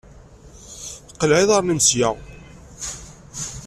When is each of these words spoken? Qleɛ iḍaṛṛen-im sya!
Qleɛ 1.19 1.37
iḍaṛṛen-im 1.43 1.79
sya! 1.87 2.09